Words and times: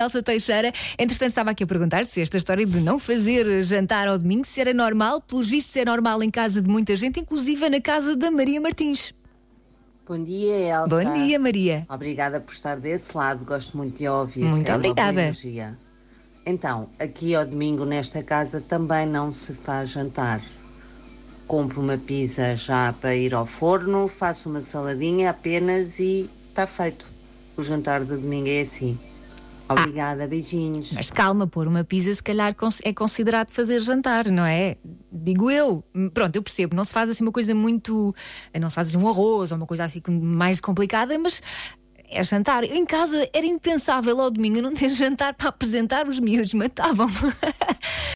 Elsa 0.00 0.22
Teixeira. 0.22 0.72
Entretanto, 0.96 1.30
estava 1.30 1.50
aqui 1.50 1.64
a 1.64 1.66
perguntar 1.66 2.04
se 2.04 2.20
esta 2.20 2.36
história 2.36 2.64
de 2.64 2.78
não 2.78 3.00
fazer 3.00 3.64
jantar 3.64 4.06
ao 4.06 4.16
domingo 4.16 4.46
se 4.46 4.60
era 4.60 4.72
normal. 4.72 5.20
Pelos 5.20 5.48
vistos, 5.48 5.74
é 5.74 5.84
normal 5.84 6.22
em 6.22 6.30
casa 6.30 6.62
de 6.62 6.68
muita 6.68 6.94
gente, 6.94 7.18
inclusive 7.18 7.68
na 7.68 7.80
casa 7.80 8.14
da 8.14 8.30
Maria 8.30 8.60
Martins. 8.60 9.12
Bom 10.06 10.22
dia, 10.22 10.54
Elsa. 10.54 10.86
Bom 10.86 11.12
dia, 11.14 11.36
Maria. 11.40 11.84
Obrigada 11.90 12.38
por 12.38 12.54
estar 12.54 12.78
desse 12.78 13.08
lado, 13.12 13.44
gosto 13.44 13.76
muito 13.76 13.98
de 13.98 14.08
ouvir. 14.08 14.44
Muito 14.44 14.66
boa 14.66 14.76
obrigada. 14.76 15.32
Então, 16.46 16.88
aqui 17.00 17.34
ao 17.34 17.44
domingo 17.44 17.84
nesta 17.84 18.22
casa 18.22 18.60
também 18.60 19.04
não 19.04 19.32
se 19.32 19.52
faz 19.52 19.90
jantar. 19.90 20.40
Compro 21.48 21.80
uma 21.80 21.98
pizza 21.98 22.54
já 22.54 22.94
para 23.00 23.16
ir 23.16 23.34
ao 23.34 23.46
forno, 23.46 24.06
faço 24.06 24.48
uma 24.48 24.60
saladinha 24.60 25.30
apenas 25.30 25.98
e 25.98 26.30
está 26.50 26.68
feito. 26.68 27.04
O 27.56 27.64
jantar 27.64 28.04
do 28.04 28.16
domingo 28.16 28.48
é 28.48 28.60
assim. 28.60 28.96
Obrigada, 29.68 30.26
beijinhos. 30.26 30.92
Mas 30.92 31.10
calma, 31.10 31.46
pôr 31.46 31.66
uma 31.66 31.84
pizza 31.84 32.14
se 32.14 32.22
calhar 32.22 32.54
é 32.82 32.92
considerado 32.92 33.50
fazer 33.50 33.80
jantar, 33.80 34.26
não 34.30 34.44
é? 34.44 34.76
Digo 35.12 35.50
eu. 35.50 35.84
Pronto, 36.14 36.36
eu 36.36 36.42
percebo, 36.42 36.74
não 36.74 36.84
se 36.84 36.92
faz 36.92 37.10
assim 37.10 37.22
uma 37.22 37.32
coisa 37.32 37.54
muito. 37.54 38.14
Não 38.58 38.68
se 38.70 38.74
faz 38.74 38.88
assim 38.88 38.96
um 38.96 39.08
arroz 39.08 39.52
ou 39.52 39.58
uma 39.58 39.66
coisa 39.66 39.84
assim 39.84 40.02
mais 40.08 40.60
complicada, 40.60 41.18
mas. 41.18 41.42
É 42.10 42.22
jantar. 42.22 42.64
Em 42.64 42.86
casa 42.86 43.28
era 43.34 43.44
impensável 43.44 44.18
ao 44.18 44.30
domingo 44.30 44.62
não 44.62 44.72
ter 44.72 44.88
jantar 44.94 45.34
para 45.34 45.50
apresentar 45.50 46.08
os 46.08 46.18
miúdos, 46.18 46.54
matavam-me. 46.54 47.12